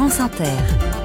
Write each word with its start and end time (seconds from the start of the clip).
France 0.00 0.18
Inter. 0.18 0.99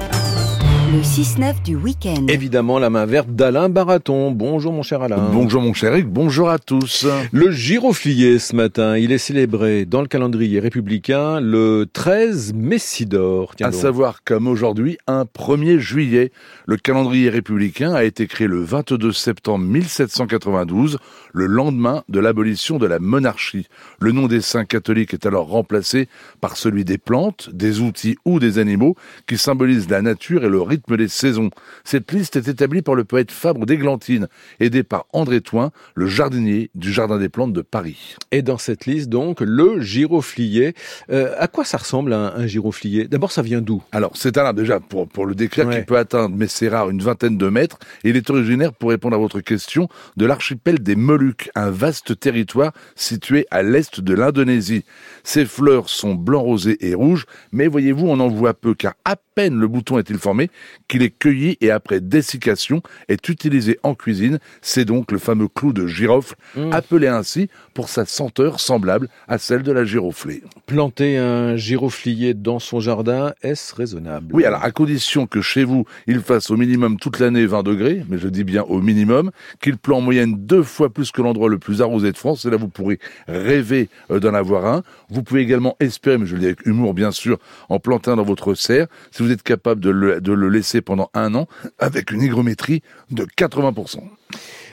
Le 0.92 1.00
6-9 1.00 1.64
du 1.64 1.74
week-end. 1.74 2.26
Évidemment, 2.28 2.78
la 2.78 2.90
main 2.90 3.06
verte 3.06 3.30
d'Alain 3.30 3.68
Baraton. 3.68 4.30
Bonjour 4.30 4.72
mon 4.72 4.82
cher 4.82 5.02
Alain. 5.02 5.30
Bonjour 5.32 5.60
mon 5.60 5.72
cher 5.72 5.92
Eric, 5.92 6.06
bonjour 6.06 6.48
à 6.48 6.60
tous. 6.60 7.08
Le 7.32 7.50
giroflier 7.50 8.38
ce 8.38 8.54
matin, 8.54 8.96
il 8.96 9.10
est 9.10 9.18
célébré 9.18 9.84
dans 9.84 10.00
le 10.00 10.06
calendrier 10.06 10.60
républicain 10.60 11.40
le 11.40 11.86
13 11.92 12.54
Messidor. 12.54 13.52
à 13.60 13.72
savoir 13.72 14.22
comme 14.22 14.46
aujourd'hui, 14.46 14.96
un 15.08 15.24
1er 15.24 15.78
juillet, 15.78 16.30
le 16.66 16.76
calendrier 16.76 17.30
républicain 17.30 17.92
a 17.92 18.04
été 18.04 18.28
créé 18.28 18.46
le 18.46 18.62
22 18.62 19.10
septembre 19.10 19.64
1792, 19.64 20.98
le 21.32 21.46
lendemain 21.46 22.04
de 22.08 22.20
l'abolition 22.20 22.78
de 22.78 22.86
la 22.86 23.00
monarchie. 23.00 23.66
Le 23.98 24.12
nom 24.12 24.28
des 24.28 24.40
saints 24.40 24.64
catholiques 24.64 25.14
est 25.14 25.26
alors 25.26 25.48
remplacé 25.48 26.08
par 26.40 26.56
celui 26.56 26.84
des 26.84 26.98
plantes, 26.98 27.50
des 27.52 27.80
outils 27.80 28.18
ou 28.24 28.38
des 28.38 28.60
animaux 28.60 28.94
qui 29.26 29.36
symbolisent 29.36 29.90
la 29.90 30.00
nature 30.00 30.44
et 30.44 30.48
le 30.48 30.60
rythme 30.60 30.75
rythme 30.76 30.96
des 30.96 31.08
saisons. 31.08 31.50
Cette 31.84 32.12
liste 32.12 32.36
est 32.36 32.48
établie 32.48 32.82
par 32.82 32.94
le 32.94 33.04
poète 33.04 33.30
Fabre 33.30 33.64
d'Églantine, 33.64 34.28
aidé 34.60 34.82
par 34.82 35.06
André 35.12 35.40
Toin, 35.40 35.70
le 35.94 36.06
jardinier 36.06 36.70
du 36.74 36.92
Jardin 36.92 37.18
des 37.18 37.30
Plantes 37.30 37.54
de 37.54 37.62
Paris. 37.62 38.16
Et 38.30 38.42
dans 38.42 38.58
cette 38.58 38.84
liste, 38.84 39.08
donc, 39.08 39.40
le 39.40 39.80
giroflier. 39.80 40.74
Euh, 41.10 41.34
à 41.38 41.48
quoi 41.48 41.64
ça 41.64 41.78
ressemble 41.78 42.12
un, 42.12 42.34
un 42.36 42.46
giroflier? 42.46 43.08
D'abord, 43.08 43.32
ça 43.32 43.40
vient 43.40 43.62
d'où? 43.62 43.82
Alors, 43.92 44.16
c'est 44.16 44.36
un 44.36 44.44
arbre, 44.44 44.60
déjà, 44.60 44.80
pour, 44.80 45.08
pour 45.08 45.24
le 45.24 45.34
décrire, 45.34 45.70
qui 45.70 45.80
peut 45.80 45.96
atteindre, 45.96 46.36
mais 46.36 46.46
c'est 46.46 46.68
rare, 46.68 46.90
une 46.90 47.00
vingtaine 47.00 47.38
de 47.38 47.48
mètres. 47.48 47.78
Et 48.04 48.10
il 48.10 48.16
est 48.16 48.28
originaire, 48.28 48.74
pour 48.74 48.90
répondre 48.90 49.16
à 49.16 49.18
votre 49.18 49.40
question, 49.40 49.88
de 50.16 50.26
l'archipel 50.26 50.80
des 50.80 50.96
Moluques, 50.96 51.50
un 51.54 51.70
vaste 51.70 52.20
territoire 52.20 52.72
situé 52.96 53.46
à 53.50 53.62
l'est 53.62 54.00
de 54.00 54.14
l'Indonésie. 54.14 54.84
Ses 55.24 55.46
fleurs 55.46 55.88
sont 55.88 56.14
blanc, 56.14 56.42
rosé 56.42 56.76
et 56.86 56.94
rouge, 56.94 57.24
mais 57.52 57.66
voyez-vous, 57.66 58.06
on 58.06 58.20
en 58.20 58.28
voit 58.28 58.52
peu, 58.52 58.74
car 58.74 58.92
à 59.06 59.16
peine 59.16 59.58
le 59.58 59.68
bouton 59.68 59.98
est-il 59.98 60.18
formé, 60.18 60.50
qu'il 60.88 61.02
est 61.02 61.10
cueilli 61.10 61.56
et 61.60 61.70
après 61.70 62.00
dessiccation 62.00 62.82
est 63.08 63.28
utilisé 63.28 63.78
en 63.82 63.94
cuisine. 63.94 64.38
C'est 64.62 64.84
donc 64.84 65.12
le 65.12 65.18
fameux 65.18 65.48
clou 65.48 65.72
de 65.72 65.86
girofle, 65.86 66.34
mmh. 66.56 66.72
appelé 66.72 67.08
ainsi 67.08 67.48
pour 67.74 67.88
sa 67.88 68.04
senteur 68.04 68.60
semblable 68.60 69.08
à 69.28 69.38
celle 69.38 69.62
de 69.62 69.72
la 69.72 69.84
giroflée. 69.84 70.42
Planter 70.66 71.16
un 71.16 71.54
giroflier 71.54 72.34
dans 72.34 72.58
son 72.58 72.80
jardin, 72.80 73.32
est-ce 73.40 73.72
raisonnable? 73.72 74.34
Oui, 74.34 74.44
alors 74.44 74.64
à 74.64 74.72
condition 74.72 75.28
que 75.28 75.40
chez 75.40 75.62
vous, 75.62 75.84
il 76.08 76.18
fasse 76.18 76.50
au 76.50 76.56
minimum 76.56 76.98
toute 76.98 77.20
l'année 77.20 77.46
20 77.46 77.62
degrés, 77.62 78.04
mais 78.08 78.18
je 78.18 78.26
dis 78.26 78.42
bien 78.42 78.64
au 78.64 78.80
minimum, 78.80 79.30
qu'il 79.60 79.78
pleut 79.78 79.94
en 79.94 80.00
moyenne 80.00 80.34
deux 80.36 80.64
fois 80.64 80.90
plus 80.90 81.12
que 81.12 81.22
l'endroit 81.22 81.48
le 81.48 81.58
plus 81.58 81.82
arrosé 81.82 82.10
de 82.10 82.16
France, 82.16 82.46
et 82.46 82.50
là 82.50 82.56
vous 82.56 82.66
pourrez 82.66 82.98
rêver 83.28 83.88
euh, 84.10 84.18
d'en 84.18 84.34
avoir 84.34 84.66
un. 84.66 84.82
Vous 85.08 85.22
pouvez 85.22 85.42
également 85.42 85.76
espérer, 85.78 86.18
mais 86.18 86.26
je 86.26 86.34
le 86.34 86.40
dis 86.40 86.46
avec 86.46 86.66
humour 86.66 86.94
bien 86.94 87.12
sûr, 87.12 87.38
en 87.68 87.78
planter 87.78 88.10
un 88.10 88.16
dans 88.16 88.24
votre 88.24 88.54
serre, 88.54 88.88
si 89.12 89.22
vous 89.22 89.30
êtes 89.30 89.44
capable 89.44 89.80
de 89.80 89.90
le, 89.90 90.20
de 90.20 90.32
le 90.32 90.48
laisser 90.48 90.80
pendant 90.80 91.10
un 91.14 91.36
an 91.36 91.46
avec 91.78 92.10
une 92.10 92.22
hygrométrie 92.22 92.82
de 93.12 93.22
80%. 93.22 94.00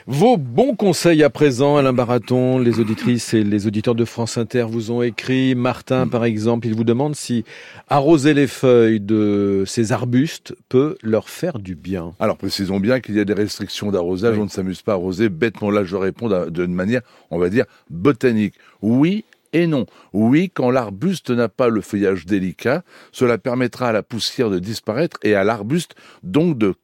Vos 0.06 0.36
bons 0.36 0.76
conseils 0.76 1.22
à 1.22 1.30
présent, 1.30 1.78
Alain 1.78 1.94
Baraton, 1.94 2.58
les 2.58 2.78
auditrices 2.78 3.32
et 3.32 3.42
les 3.42 3.66
auditeurs 3.66 3.94
de 3.94 4.04
France 4.04 4.36
Inter 4.36 4.66
vous 4.68 4.90
ont 4.90 5.00
écrit. 5.00 5.54
Martin, 5.54 6.06
par 6.06 6.26
exemple, 6.26 6.66
il 6.66 6.74
vous 6.74 6.84
demande 6.84 7.16
si 7.16 7.42
arroser 7.88 8.34
les 8.34 8.46
feuilles 8.46 9.00
de 9.00 9.64
ces 9.66 9.92
arbustes 9.92 10.54
peut 10.68 10.98
leur 11.02 11.30
faire 11.30 11.58
du 11.58 11.74
bien. 11.74 12.12
Alors, 12.20 12.36
précisons 12.36 12.80
bien 12.80 13.00
qu'il 13.00 13.14
y 13.14 13.20
a 13.20 13.24
des 13.24 13.32
restrictions 13.32 13.90
d'arrosage. 13.90 14.38
On 14.38 14.44
ne 14.44 14.50
s'amuse 14.50 14.82
pas 14.82 14.92
à 14.92 14.96
arroser 14.96 15.30
bêtement. 15.30 15.70
Là, 15.70 15.84
je 15.84 15.96
réponds 15.96 16.28
d'une 16.50 16.74
manière, 16.74 17.00
on 17.30 17.38
va 17.38 17.48
dire, 17.48 17.64
botanique. 17.88 18.56
Oui, 18.82 19.24
et 19.54 19.66
non. 19.66 19.86
Oui, 20.12 20.50
quand 20.52 20.70
l'arbuste 20.70 21.30
n'a 21.30 21.48
pas 21.48 21.68
le 21.68 21.80
feuillage 21.80 22.26
délicat, 22.26 22.82
cela 23.12 23.38
permettra 23.38 23.88
à 23.88 23.92
la 23.92 24.02
poussière 24.02 24.50
de 24.50 24.58
disparaître 24.58 25.16
et 25.22 25.34
à 25.34 25.44
l'arbuste 25.44 25.94
donc 26.22 26.58
de, 26.58 26.74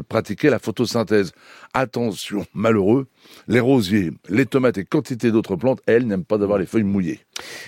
pratiquer 0.00 0.50
la 0.50 0.58
photosynthèse. 0.58 1.32
Attention, 1.72 2.44
malheureux, 2.52 3.06
les 3.48 3.60
rosiers, 3.60 4.12
les 4.28 4.46
tomates 4.46 4.78
et 4.78 4.84
quantité 4.84 5.30
d'autres 5.30 5.56
plantes, 5.56 5.80
elles, 5.86 6.06
n'aiment 6.06 6.24
pas 6.24 6.38
d'avoir 6.38 6.58
les 6.58 6.66
feuilles 6.66 6.82
mouillées. 6.82 7.20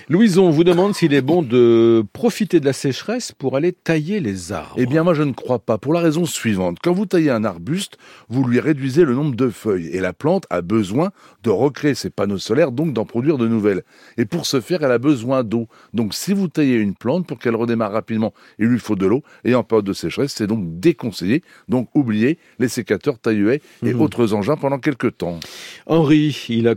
Louison 0.09 0.49
vous 0.49 0.63
demande 0.63 0.93
s'il 0.95 1.13
est 1.13 1.21
bon 1.21 1.41
de 1.41 2.03
profiter 2.13 2.59
de 2.59 2.65
la 2.65 2.73
sécheresse 2.73 3.31
pour 3.31 3.55
aller 3.57 3.73
tailler 3.73 4.19
les 4.19 4.51
arbres. 4.51 4.75
Eh 4.77 4.85
bien, 4.85 5.03
moi, 5.03 5.13
je 5.13 5.23
ne 5.23 5.33
crois 5.33 5.59
pas, 5.59 5.77
pour 5.77 5.93
la 5.93 5.99
raison 5.99 6.25
suivante. 6.25 6.77
Quand 6.81 6.93
vous 6.93 7.05
taillez 7.05 7.31
un 7.31 7.43
arbuste, 7.43 7.97
vous 8.29 8.43
lui 8.43 8.59
réduisez 8.59 9.03
le 9.03 9.13
nombre 9.13 9.35
de 9.35 9.49
feuilles, 9.49 9.87
et 9.87 9.99
la 9.99 10.13
plante 10.13 10.45
a 10.49 10.61
besoin 10.61 11.11
de 11.43 11.49
recréer 11.49 11.95
ses 11.95 12.09
panneaux 12.09 12.37
solaires, 12.37 12.71
donc 12.71 12.93
d'en 12.93 13.05
produire 13.05 13.37
de 13.37 13.47
nouvelles. 13.47 13.83
Et 14.17 14.25
pour 14.25 14.45
ce 14.45 14.61
faire, 14.61 14.83
elle 14.83 14.91
a 14.91 14.97
besoin 14.97 15.43
d'eau. 15.43 15.67
Donc, 15.93 16.13
si 16.13 16.33
vous 16.33 16.47
taillez 16.47 16.75
une 16.75 16.95
plante, 16.95 17.27
pour 17.27 17.39
qu'elle 17.39 17.55
redémarre 17.55 17.91
rapidement, 17.91 18.33
il 18.59 18.67
lui 18.67 18.79
faut 18.79 18.95
de 18.95 19.05
l'eau, 19.05 19.23
et 19.43 19.55
en 19.55 19.63
période 19.63 19.85
de 19.85 19.93
sécheresse, 19.93 20.33
c'est 20.35 20.47
donc 20.47 20.79
déconseillé. 20.79 21.43
Donc, 21.67 21.89
oubliez 21.95 22.37
les 22.59 22.67
sécateurs, 22.67 23.19
taille 23.19 23.35
et 23.35 23.93
mmh. 23.93 24.01
autres 24.01 24.33
engins 24.33 24.55
pendant 24.55 24.79
quelques 24.79 25.17
temps. 25.17 25.39
Henri, 25.87 26.45
il 26.49 26.67
a 26.67 26.75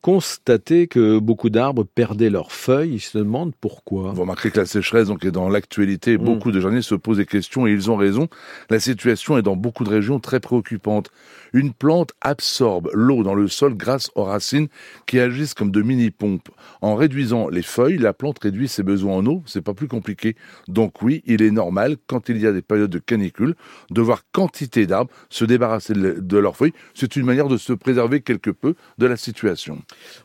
constaté 0.00 0.86
que 0.86 1.18
beaucoup 1.18 1.50
d'arbres 1.50 1.84
perdaient 1.84 2.30
leurs 2.30 2.52
feuilles. 2.52 2.94
Il 2.94 3.00
se 3.00 3.18
demande 3.18 3.52
pourquoi. 3.60 4.12
Vous 4.12 4.22
remarquerez 4.22 4.50
que 4.50 4.60
la 4.60 4.66
sécheresse 4.66 5.08
donc, 5.08 5.24
est 5.24 5.30
dans 5.30 5.48
l'actualité. 5.48 6.16
Mm. 6.16 6.24
Beaucoup 6.24 6.52
de 6.52 6.60
jardiniers 6.60 6.82
se 6.82 6.94
posent 6.94 7.18
des 7.18 7.26
questions 7.26 7.66
et 7.66 7.72
ils 7.72 7.90
ont 7.90 7.96
raison. 7.96 8.28
La 8.70 8.80
situation 8.80 9.36
est 9.36 9.42
dans 9.42 9.56
beaucoup 9.56 9.84
de 9.84 9.90
régions 9.90 10.20
très 10.20 10.40
préoccupante. 10.40 11.10
Une 11.52 11.72
plante 11.72 12.12
absorbe 12.20 12.90
l'eau 12.92 13.22
dans 13.22 13.34
le 13.34 13.48
sol 13.48 13.74
grâce 13.74 14.10
aux 14.14 14.24
racines 14.24 14.68
qui 15.06 15.18
agissent 15.18 15.54
comme 15.54 15.70
de 15.70 15.82
mini-pompes. 15.82 16.48
En 16.80 16.94
réduisant 16.94 17.48
les 17.48 17.62
feuilles, 17.62 17.98
la 17.98 18.12
plante 18.12 18.38
réduit 18.42 18.68
ses 18.68 18.82
besoins 18.82 19.16
en 19.16 19.26
eau. 19.26 19.42
C'est 19.46 19.62
pas 19.62 19.74
plus 19.74 19.88
compliqué. 19.88 20.36
Donc 20.68 21.02
oui, 21.02 21.22
il 21.26 21.42
est 21.42 21.50
normal, 21.50 21.96
quand 22.06 22.28
il 22.28 22.38
y 22.38 22.46
a 22.46 22.52
des 22.52 22.62
périodes 22.62 22.90
de 22.90 22.98
canicule, 22.98 23.54
de 23.90 24.00
voir 24.00 24.22
quantité 24.32 24.86
d'arbres 24.86 25.10
se 25.28 25.44
débarrasser 25.44 25.94
de 25.94 26.38
leurs 26.38 26.56
feuilles. 26.56 26.72
C'est 26.94 27.16
une 27.16 27.26
manière 27.26 27.48
de 27.48 27.56
se 27.56 27.72
préserver 27.72 28.05
quelque 28.20 28.50
peu 28.50 28.74
de 28.98 29.06
la 29.06 29.16
situation. 29.16 29.78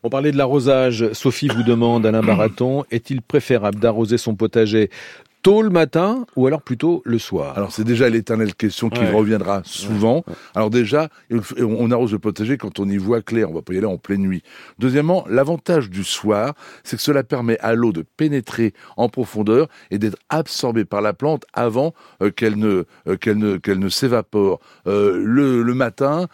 On 0.03 0.09
parlait 0.09 0.31
de 0.31 0.37
l'arrosage. 0.37 1.11
Sophie 1.13 1.47
vous 1.47 1.63
demande, 1.63 2.05
Alain 2.05 2.21
Baraton, 2.21 2.85
est-il 2.91 3.21
préférable 3.21 3.79
d'arroser 3.79 4.17
son 4.17 4.35
potager 4.35 4.89
tôt 5.41 5.61
le 5.61 5.69
matin 5.69 6.25
ou 6.35 6.47
alors 6.47 6.61
plutôt 6.61 7.01
le 7.05 7.19
soir 7.19 7.57
Alors 7.57 7.71
c'est 7.71 7.83
déjà 7.83 8.09
l'éternelle 8.09 8.55
question 8.55 8.89
qui 8.89 9.03
reviendra 9.05 9.61
souvent. 9.65 10.23
Alors 10.55 10.69
déjà, 10.69 11.09
on 11.57 11.91
arrose 11.91 12.11
le 12.11 12.19
potager 12.19 12.57
quand 12.57 12.79
on 12.79 12.87
y 12.87 12.97
voit 12.97 13.21
clair, 13.21 13.49
on 13.49 13.53
va 13.53 13.61
pas 13.61 13.73
y 13.73 13.77
aller 13.77 13.85
en 13.85 13.97
pleine 13.97 14.21
nuit. 14.21 14.43
Deuxièmement, 14.79 15.25
l'avantage 15.29 15.89
du 15.89 16.03
soir, 16.03 16.53
c'est 16.83 16.95
que 16.95 17.01
cela 17.01 17.23
permet 17.23 17.57
à 17.59 17.73
l'eau 17.73 17.91
de 17.91 18.03
pénétrer 18.17 18.73
en 18.97 19.09
profondeur 19.09 19.67
et 19.89 19.97
d'être 19.97 20.17
absorbée 20.29 20.85
par 20.85 21.01
la 21.01 21.13
plante 21.13 21.45
avant 21.53 21.93
euh, 22.21 22.31
qu'elle 22.31 22.57
ne 22.57 22.85
euh, 23.07 23.17
qu'elle 23.17 23.37
ne 23.37 23.57
qu'elle 23.57 23.79
ne 23.79 23.89
s'évapore. 23.89 24.59
Euh, 24.87 25.21
le, 25.23 25.63
le, 25.63 25.73
matin, 25.73 26.27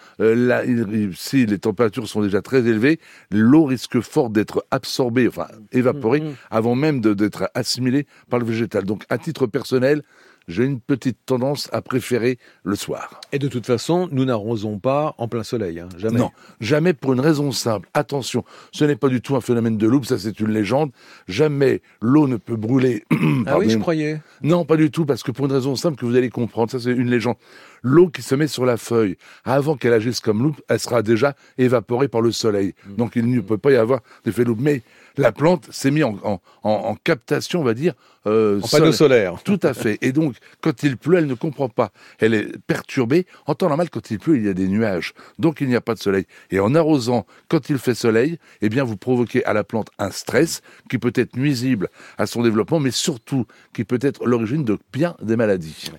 si 1.16 1.46
les 1.46 1.60
températures 1.60 2.08
sont 2.08 2.22
déjà 2.22 2.42
très 2.42 2.66
élevées, 2.68 3.00
l'eau 3.32 3.66
risque 3.66 4.02
fort 4.02 4.30
d'être 4.30 4.66
absorbée, 4.72 5.28
enfin 5.28 5.48
évaporée, 5.72 6.22
mm, 6.22 6.30
mm. 6.30 6.36
avant 6.52 6.76
même 6.76 7.02
d'être 7.02 7.50
assimilée 7.54 8.08
par 8.30 8.40
le 8.40 8.46
végétal. 8.46 8.84
Donc, 8.84 8.97
à 9.10 9.18
titre 9.18 9.48
personnel, 9.48 10.04
j'ai 10.48 10.64
une 10.64 10.80
petite 10.80 11.18
tendance 11.26 11.70
à 11.74 11.82
préférer 11.82 12.38
le 12.64 12.76
soir. 12.76 13.20
Et 13.32 13.40
de 13.40 13.48
toute 13.48 13.66
façon, 13.66 14.08
nous 14.12 14.26
n'arrosons 14.26 14.80
pas 14.80 15.14
en 15.18 15.28
plein 15.28 15.44
soleil, 15.44 15.80
hein, 15.80 15.90
jamais. 15.98 16.20
Non, 16.20 16.32
jamais 16.62 16.94
pour 16.94 17.14
une 17.14 17.20
raison 17.20 17.52
simple. 17.52 17.90
Attention, 17.94 18.46
ce 18.72 18.86
n'est 18.86 18.96
pas 18.96 19.10
du 19.10 19.22
tout 19.22 19.36
un 19.36 19.42
phénomène 19.42 19.78
de 19.78 19.88
loupe, 19.88 20.06
ça 20.06 20.18
c'est 20.18 20.40
une 20.40 20.52
légende. 20.52 20.92
Jamais 21.28 21.82
l'eau 22.02 22.28
ne 22.28 22.38
peut 22.38 22.56
brûler. 22.56 23.04
ah 23.46 23.60
oui, 23.60 23.70
je 23.70 23.78
croyais. 23.78 24.22
Non, 24.42 24.64
pas 24.64 24.78
du 24.78 24.90
tout, 24.90 25.06
parce 25.06 25.24
que 25.24 25.32
pour 25.32 25.46
une 25.46 25.52
raison 25.52 25.76
simple 25.76 25.98
que 25.98 26.06
vous 26.06 26.16
allez 26.16 26.30
comprendre, 26.30 26.72
ça 26.72 26.80
c'est 26.80 26.92
une 26.92 27.10
légende. 27.10 27.36
L'eau 27.82 28.10
qui 28.10 28.22
se 28.22 28.36
met 28.36 28.48
sur 28.48 28.66
la 28.66 28.78
feuille, 28.78 29.18
avant 29.46 29.76
qu'elle 29.76 29.94
agisse 29.94 30.20
comme 30.20 30.44
loupe, 30.44 30.62
elle 30.70 30.80
sera 30.80 31.02
déjà 31.02 31.36
évaporée 31.58 32.08
par 32.08 32.22
le 32.22 32.32
soleil. 32.32 32.74
Mm. 32.86 32.96
Donc 32.96 33.16
il 33.16 33.30
ne 33.30 33.42
peut 33.42 33.58
pas 33.58 33.72
y 33.72 33.76
avoir 33.76 34.02
d'effet 34.26 34.44
loupe. 34.44 34.60
Mais 34.62 34.84
la 35.18 35.32
plante 35.32 35.68
s'est 35.72 35.92
mise 35.92 36.04
en, 36.04 36.42
en, 36.64 36.96
captation, 36.96 37.62
on 37.62 37.64
va 37.64 37.74
dire. 37.74 37.94
Euh, 38.28 38.62
en 38.62 38.68
panneau 38.68 38.92
solaire. 38.92 39.42
Tout 39.44 39.60
à 39.64 39.74
fait. 39.74 39.98
Et 40.02 40.12
donc, 40.12 40.36
quand 40.62 40.84
il 40.84 40.98
pleut, 40.98 41.18
elle 41.18 41.28
ne 41.28 41.34
comprend 41.34 41.70
pas. 41.70 41.92
Elle 42.20 42.34
est 42.34 42.58
perturbée. 42.68 43.26
En 43.46 43.56
temps 43.56 43.68
normal, 43.68 43.90
quand 43.90 44.12
il 44.12 44.20
pleut, 44.20 44.38
il 44.38 44.46
y 44.46 44.50
a 44.50 44.54
des 44.54 44.68
nuages. 44.68 45.14
Donc, 45.40 45.62
il 45.62 45.68
n'y 45.68 45.76
a 45.76 45.82
pas 45.82 45.96
de 45.96 46.00
soleil. 46.00 46.26
Et 46.52 46.60
en 46.60 46.76
arrosant, 46.76 47.26
quand 47.48 47.70
il 47.70 47.78
fait 47.78 47.96
soleil, 47.96 48.38
eh 48.62 48.70
bien, 48.70 48.84
vous 48.84 48.98
provoquez 48.98 49.44
à 49.46 49.54
la 49.54 49.64
plante 49.64 49.90
un 49.98 50.12
stress 50.12 50.62
qui 50.90 50.98
peut 50.98 51.14
être 51.16 51.36
nuisible 51.36 51.90
à 52.18 52.28
son 52.28 52.44
développement, 52.44 52.80
mais 52.80 52.92
surtout 52.92 53.46
qui 53.74 53.86
peut 53.86 54.00
être 54.02 54.26
l'origine 54.26 54.64
de 54.64 54.78
bien 54.94 55.16
des 55.22 55.36
maladies. 55.36 55.92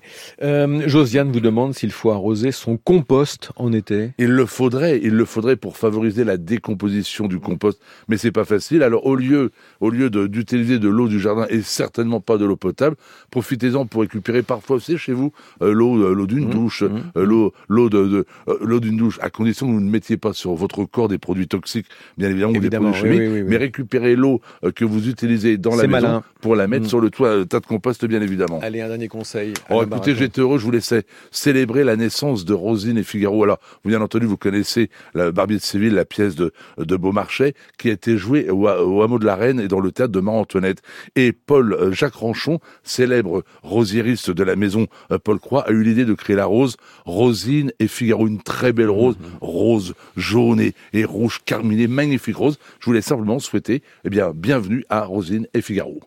Euh, 0.43 0.87
Josiane 0.87 1.33
vous 1.33 1.41
demande 1.41 1.68
s'il 1.73 1.91
faut 1.91 2.11
arroser 2.11 2.53
son 2.53 2.77
compost 2.77 3.51
en 3.57 3.73
été. 3.73 4.13
Il 4.19 4.31
le 4.31 4.47
faudrait. 4.47 5.01
Il 5.03 5.15
le 5.15 5.25
faudrait 5.25 5.57
pour 5.57 5.77
favoriser 5.77 6.25
la 6.25 6.37
décomposition 6.37 7.27
du 7.27 7.39
compost. 7.39 7.81
Mais 8.09 8.17
c'est 8.17 8.33
pas 8.33 8.45
facile. 8.45 8.83
Alors, 8.83 9.07
au 9.07 9.17
lieu, 9.17 9.51
au 9.81 9.91
lieu 9.91 10.11
d'utiliser 10.11 10.79
de, 10.79 10.89
l'eau 10.89 11.09
du 11.09 11.21
jardin 11.21 11.47
et 11.49 11.63
certainement 11.63 12.21
pas 12.21 12.39
de 12.39 12.45
l'eau 12.45 12.57
potable, 12.57 12.97
profitez-en 13.31 13.87
pour 13.87 14.03
récupérer 14.03 14.43
parfois 14.43 14.77
aussi 14.77 14.99
chez 14.99 15.13
vous 15.13 15.33
euh, 15.63 15.73
l'eau, 15.73 16.03
euh, 16.03 16.15
l'eau 16.15 16.27
d'une 16.27 16.49
mmh, 16.49 16.51
douche, 16.51 16.83
mmh. 16.83 17.21
l'eau, 17.21 17.53
l'eau 17.69 17.89
de, 17.89 18.27
l'eau 18.61 18.81
d'une 18.81 18.97
douche, 18.97 19.19
à 19.23 19.31
condition 19.31 19.67
que 19.67 19.73
vous 19.73 19.81
ne 19.81 19.91
mettiez 19.91 20.17
pas 20.17 20.33
sur 20.33 20.55
votre 20.55 20.85
corps 20.85 21.09
des 21.09 21.19
produits 21.19 21.49
toxiques, 21.49 21.87
bien 22.17 22.31
évidemment, 22.31 22.53
ou 22.53 22.61
des 22.61 22.71
produits 22.71 22.95
chimiques, 22.95 23.45
mais 23.47 23.57
récupérez 23.57 24.17
l'eau 24.17 24.41
que 24.75 24.85
vous 24.85 25.09
utilisez 25.09 25.57
dans 25.57 25.77
la 25.77 25.87
maison 25.87 26.23
pour 26.41 26.57
la 26.57 26.67
mettre 26.67 26.87
mmh. 26.87 26.89
sur 26.89 27.01
le 27.01 27.11
toit, 27.11 27.45
tas 27.47 27.61
de 27.61 27.67
compost, 27.67 28.05
bien 28.07 28.23
évidemment. 28.23 28.61
Allez, 28.63 28.81
un 28.81 28.89
dernier 28.89 29.09
conseil. 29.09 29.55
Oh, 29.71 29.83
écoutez, 29.83 30.15
j'étais 30.15 30.41
heureux, 30.41 30.59
je 30.59 30.65
vous 30.65 30.71
laissais 30.71 31.05
célébrer 31.59 31.83
la 31.83 31.97
naissance 31.97 32.45
de 32.45 32.55
Rosine 32.55 32.99
et 32.99 33.03
Figaro. 33.03 33.43
Alors, 33.43 33.59
bien 33.85 34.01
entendu, 34.01 34.27
vous 34.27 34.37
connaissez 34.37 34.91
la 35.15 35.33
Barbier 35.33 35.57
de 35.57 35.63
Séville, 35.63 35.91
la 35.91 36.05
pièce 36.05 36.37
de, 36.37 36.53
de 36.79 36.97
Beaumarchais, 36.97 37.55
qui 37.79 37.89
a 37.89 37.93
été 37.93 38.17
jouée 38.17 38.49
au, 38.49 38.69
hameau 39.03 39.19
de 39.19 39.27
la 39.27 39.35
Reine 39.35 39.59
et 39.59 39.67
dans 39.67 39.81
le 39.81 39.91
théâtre 39.91 40.13
de 40.13 40.21
Marie-Antoinette. 40.21 40.83
Et 41.17 41.33
Paul 41.33 41.73
euh, 41.73 41.91
Jacques 41.91 42.15
Ranchon, 42.15 42.61
célèbre 42.85 43.43
rosieriste 43.65 44.31
de 44.31 44.45
la 44.45 44.55
maison 44.55 44.87
euh, 45.11 45.19
Paul 45.19 45.41
Croix, 45.41 45.67
a 45.67 45.73
eu 45.73 45.83
l'idée 45.83 46.05
de 46.05 46.15
créer 46.15 46.37
la 46.37 46.47
rose 46.47 46.77
Rosine 47.07 47.73
et 47.81 47.89
Figaro, 47.89 48.29
une 48.29 48.41
très 48.41 48.73
belle 48.73 48.91
rose, 48.91 49.17
mmh. 49.17 49.39
rose 49.41 49.95
jaune 50.17 50.61
et, 50.61 50.75
et 50.93 51.05
rouge 51.05 51.41
carminé, 51.45 51.89
magnifique 51.89 52.37
rose. 52.37 52.61
Je 52.79 52.87
voulais 52.87 53.03
simplement 53.03 53.41
souhaiter, 53.41 53.83
eh 54.05 54.11
bien, 54.11 54.31
bienvenue 54.33 54.85
à 54.91 55.03
Rosine 55.03 55.49
et 55.55 55.61
Figaro. 55.61 55.99